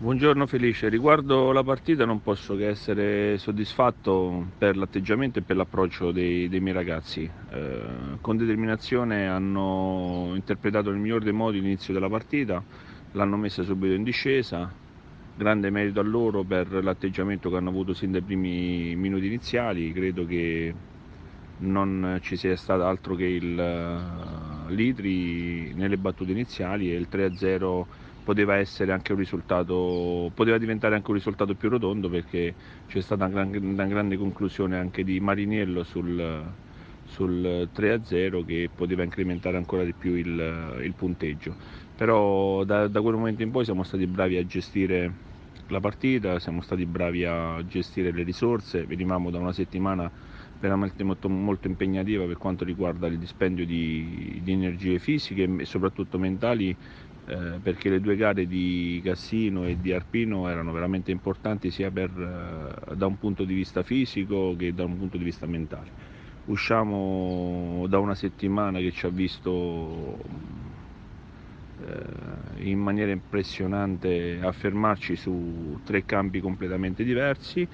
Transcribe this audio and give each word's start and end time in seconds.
Buongiorno 0.00 0.46
Felice, 0.46 0.88
riguardo 0.88 1.50
la 1.50 1.64
partita 1.64 2.04
non 2.04 2.20
posso 2.22 2.54
che 2.54 2.68
essere 2.68 3.36
soddisfatto 3.36 4.46
per 4.56 4.76
l'atteggiamento 4.76 5.40
e 5.40 5.42
per 5.42 5.56
l'approccio 5.56 6.12
dei, 6.12 6.48
dei 6.48 6.60
miei 6.60 6.72
ragazzi. 6.72 7.28
Eh, 7.50 8.16
con 8.20 8.36
determinazione 8.36 9.26
hanno 9.26 10.34
interpretato 10.36 10.90
nel 10.90 11.00
miglior 11.00 11.24
dei 11.24 11.32
modi 11.32 11.60
l'inizio 11.60 11.92
della 11.92 12.08
partita, 12.08 12.62
l'hanno 13.10 13.36
messa 13.36 13.64
subito 13.64 13.92
in 13.92 14.04
discesa, 14.04 14.72
grande 15.34 15.68
merito 15.70 15.98
a 15.98 16.04
loro 16.04 16.44
per 16.44 16.72
l'atteggiamento 16.80 17.50
che 17.50 17.56
hanno 17.56 17.70
avuto 17.70 17.92
sin 17.92 18.12
dai 18.12 18.22
primi 18.22 18.94
minuti 18.94 19.26
iniziali, 19.26 19.92
credo 19.92 20.24
che 20.24 20.74
non 21.58 22.18
ci 22.22 22.36
sia 22.36 22.54
stato 22.56 22.84
altro 22.84 23.16
che 23.16 23.24
il 23.24 23.58
uh, 23.58 24.70
Litri 24.70 25.72
nelle 25.74 25.98
battute 25.98 26.30
iniziali 26.30 26.92
e 26.92 26.96
il 26.96 27.08
3-0 27.10 27.84
poteva 28.28 28.56
essere 28.56 28.92
anche 28.92 29.12
un 29.12 29.18
risultato, 29.18 30.30
poteva 30.34 30.58
diventare 30.58 30.94
anche 30.94 31.08
un 31.08 31.16
risultato 31.16 31.54
più 31.54 31.70
rotondo 31.70 32.10
perché 32.10 32.54
c'è 32.86 33.00
stata 33.00 33.24
una, 33.24 33.46
gran, 33.46 33.64
una 33.64 33.86
grande 33.86 34.18
conclusione 34.18 34.76
anche 34.76 35.02
di 35.02 35.18
Mariniello 35.18 35.82
sul, 35.82 36.44
sul 37.06 37.70
3-0 37.72 38.44
che 38.44 38.68
poteva 38.74 39.02
incrementare 39.02 39.56
ancora 39.56 39.82
di 39.82 39.94
più 39.94 40.12
il, 40.14 40.78
il 40.82 40.94
punteggio. 40.94 41.56
Però 41.96 42.64
da, 42.64 42.86
da, 42.86 43.00
quel 43.00 43.14
momento 43.14 43.42
in 43.42 43.50
poi 43.50 43.64
siamo 43.64 43.82
stati 43.82 44.06
bravi 44.06 44.36
a 44.36 44.44
gestire 44.44 45.10
la 45.68 45.80
partita, 45.80 46.38
siamo 46.38 46.60
stati 46.60 46.84
bravi 46.84 47.24
a 47.24 47.64
gestire 47.64 48.12
le 48.12 48.24
risorse, 48.24 48.84
venivamo 48.84 49.30
da 49.30 49.38
una 49.38 49.52
settimana 49.54 50.12
veramente 50.58 51.02
molto, 51.02 51.30
molto 51.30 51.66
impegnativa 51.66 52.26
per 52.26 52.36
quanto 52.36 52.64
riguarda 52.64 53.06
il 53.06 53.16
dispendio 53.18 53.64
di, 53.64 54.40
di 54.42 54.52
energie 54.52 54.98
fisiche 54.98 55.44
e 55.44 55.64
soprattutto 55.64 56.18
mentali 56.18 56.76
eh, 57.28 57.58
perché 57.62 57.90
le 57.90 58.00
due 58.00 58.16
gare 58.16 58.46
di 58.46 59.02
Cassino 59.04 59.66
e 59.66 59.76
di 59.78 59.92
Arpino 59.92 60.48
erano 60.48 60.72
veramente 60.72 61.10
importanti 61.10 61.70
sia 61.70 61.90
per, 61.90 62.10
eh, 62.10 62.96
da 62.96 63.06
un 63.06 63.18
punto 63.18 63.44
di 63.44 63.52
vista 63.52 63.82
fisico 63.82 64.56
che 64.56 64.72
da 64.72 64.84
un 64.84 64.96
punto 64.96 65.18
di 65.18 65.24
vista 65.24 65.44
mentale. 65.46 65.90
Usciamo 66.46 67.84
da 67.86 67.98
una 67.98 68.14
settimana 68.14 68.78
che 68.78 68.92
ci 68.92 69.04
ha 69.04 69.10
visto 69.10 70.16
eh, 71.84 72.62
in 72.62 72.78
maniera 72.78 73.12
impressionante 73.12 74.40
affermarci 74.42 75.14
su 75.14 75.78
tre 75.84 76.06
campi 76.06 76.40
completamente 76.40 77.04
diversi 77.04 77.68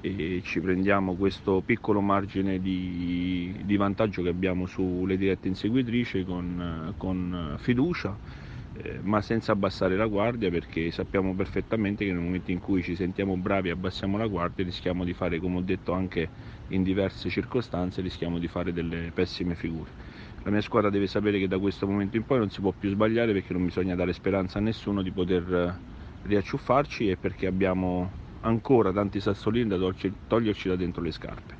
e 0.00 0.40
ci 0.44 0.60
prendiamo 0.60 1.16
questo 1.16 1.62
piccolo 1.62 2.00
margine 2.00 2.60
di, 2.60 3.60
di 3.64 3.76
vantaggio 3.76 4.22
che 4.22 4.28
abbiamo 4.28 4.66
sulle 4.66 5.16
dirette 5.16 5.48
inseguitrici 5.48 6.22
con, 6.22 6.94
con 6.96 7.56
fiducia 7.58 8.16
eh, 8.16 8.49
ma 9.02 9.20
senza 9.20 9.52
abbassare 9.52 9.96
la 9.96 10.06
guardia 10.06 10.50
perché 10.50 10.90
sappiamo 10.90 11.34
perfettamente 11.34 12.04
che 12.04 12.12
nel 12.12 12.20
momento 12.22 12.50
in 12.50 12.58
cui 12.60 12.82
ci 12.82 12.94
sentiamo 12.96 13.36
bravi 13.36 13.68
e 13.68 13.72
abbassiamo 13.72 14.16
la 14.16 14.26
guardia 14.26 14.64
rischiamo 14.64 15.04
di 15.04 15.12
fare, 15.14 15.38
come 15.38 15.58
ho 15.58 15.62
detto 15.62 15.92
anche 15.92 16.30
in 16.68 16.82
diverse 16.82 17.28
circostanze, 17.30 18.00
rischiamo 18.02 18.38
di 18.38 18.48
fare 18.48 18.72
delle 18.72 19.12
pessime 19.12 19.54
figure. 19.54 19.94
La 20.42 20.50
mia 20.50 20.60
squadra 20.60 20.90
deve 20.90 21.06
sapere 21.06 21.38
che 21.38 21.46
da 21.48 21.58
questo 21.58 21.86
momento 21.86 22.16
in 22.16 22.24
poi 22.24 22.38
non 22.38 22.50
si 22.50 22.60
può 22.60 22.72
più 22.72 22.88
sbagliare 22.90 23.32
perché 23.32 23.52
non 23.52 23.64
bisogna 23.64 23.94
dare 23.94 24.12
speranza 24.12 24.58
a 24.58 24.62
nessuno 24.62 25.02
di 25.02 25.12
poter 25.12 25.52
eh, 25.52 25.82
riacciuffarci 26.22 27.08
e 27.10 27.16
perché 27.18 27.46
abbiamo 27.46 28.18
ancora 28.40 28.92
tanti 28.92 29.20
sassolini 29.20 29.68
da 29.68 29.76
toglierci 30.26 30.68
da 30.68 30.76
dentro 30.76 31.02
le 31.02 31.10
scarpe. 31.12 31.58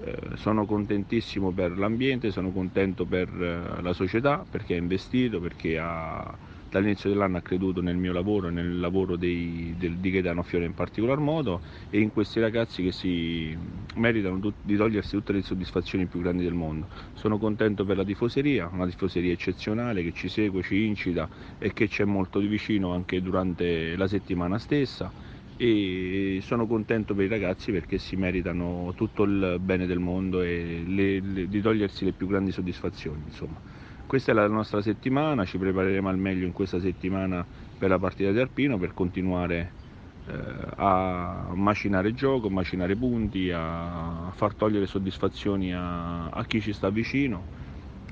Eh, 0.00 0.36
sono 0.36 0.64
contentissimo 0.64 1.52
per 1.52 1.76
l'ambiente, 1.76 2.30
sono 2.30 2.52
contento 2.52 3.06
per 3.06 3.28
eh, 3.28 3.82
la 3.82 3.92
società 3.92 4.46
perché 4.48 4.74
ha 4.74 4.76
investito, 4.76 5.40
perché 5.40 5.78
ha 5.78 6.38
dall'inizio 6.68 7.08
dell'anno 7.10 7.38
ha 7.38 7.42
creduto 7.42 7.80
nel 7.80 7.96
mio 7.96 8.12
lavoro 8.12 8.48
e 8.48 8.50
nel 8.50 8.78
lavoro 8.78 9.16
dei, 9.16 9.74
del, 9.76 9.98
di 9.98 10.10
Gaetano 10.10 10.42
Fiore 10.42 10.64
in 10.66 10.74
particolar 10.74 11.18
modo 11.18 11.62
e 11.88 12.00
in 12.00 12.10
questi 12.10 12.40
ragazzi 12.40 12.82
che 12.82 12.92
si 12.92 13.56
meritano 13.94 14.38
tut, 14.38 14.56
di 14.60 14.76
togliersi 14.76 15.16
tutte 15.16 15.32
le 15.32 15.42
soddisfazioni 15.42 16.06
più 16.06 16.20
grandi 16.20 16.42
del 16.44 16.54
mondo. 16.54 16.88
Sono 17.12 17.38
contento 17.38 17.84
per 17.84 17.96
la 17.96 18.04
tifoseria, 18.04 18.68
una 18.68 18.86
tifoseria 18.86 19.32
eccezionale 19.32 20.02
che 20.02 20.12
ci 20.12 20.28
segue, 20.28 20.62
ci 20.62 20.84
incita 20.84 21.28
e 21.58 21.72
che 21.72 21.88
c'è 21.88 22.04
molto 22.04 22.38
di 22.40 22.46
vicino 22.46 22.92
anche 22.92 23.20
durante 23.20 23.96
la 23.96 24.06
settimana 24.08 24.58
stessa 24.58 25.12
e 25.56 26.38
sono 26.42 26.66
contento 26.66 27.14
per 27.14 27.24
i 27.24 27.28
ragazzi 27.28 27.72
perché 27.72 27.98
si 27.98 28.14
meritano 28.16 28.92
tutto 28.94 29.24
il 29.24 29.56
bene 29.60 29.86
del 29.86 29.98
mondo 29.98 30.40
e 30.42 30.84
le, 30.86 31.20
le, 31.20 31.48
di 31.48 31.60
togliersi 31.60 32.04
le 32.04 32.12
più 32.12 32.26
grandi 32.28 32.52
soddisfazioni. 32.52 33.24
Insomma. 33.24 33.60
Questa 34.08 34.30
è 34.32 34.34
la 34.34 34.48
nostra 34.48 34.80
settimana, 34.80 35.44
ci 35.44 35.58
prepareremo 35.58 36.08
al 36.08 36.16
meglio 36.18 36.46
in 36.46 36.52
questa 36.52 36.80
settimana 36.80 37.46
per 37.76 37.90
la 37.90 37.98
partita 37.98 38.30
di 38.32 38.38
Arpino 38.40 38.78
per 38.78 38.94
continuare 38.94 39.76
eh, 40.24 40.32
a 40.76 41.52
macinare 41.54 42.14
gioco, 42.14 42.48
macinare 42.48 42.96
punti, 42.96 43.50
a 43.54 44.30
far 44.32 44.54
togliere 44.54 44.86
soddisfazioni 44.86 45.74
a, 45.74 46.28
a 46.28 46.44
chi 46.46 46.60
ci 46.62 46.72
sta 46.72 46.88
vicino 46.90 47.48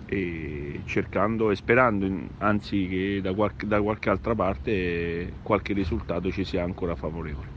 e 0.04 0.82
cercando 0.86 1.50
e 1.50 1.56
sperando 1.56 2.06
anzi 2.38 2.86
che 2.88 3.20
da 3.22 3.32
qualche, 3.34 3.66
da 3.66 3.80
qualche 3.82 4.10
altra 4.10 4.34
parte 4.34 5.38
qualche 5.42 5.72
risultato 5.72 6.30
ci 6.30 6.44
sia 6.44 6.62
ancora 6.62 6.94
favorevole. 6.94 7.54